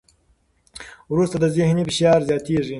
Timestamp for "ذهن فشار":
1.57-2.19